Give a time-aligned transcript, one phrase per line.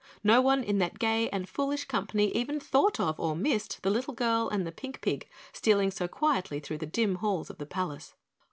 [0.23, 4.15] No one in that gay and foolish company even thought of or missed the little
[4.15, 8.15] girl and the pink pig stealing so quietly through the dim halls of the palace.